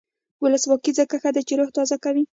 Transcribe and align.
ولسواکي 0.43 0.91
ځکه 0.99 1.15
ښه 1.21 1.29
ده 1.35 1.41
چې 1.47 1.53
روح 1.59 1.69
تازه 1.77 1.95
کوي. 2.03 2.23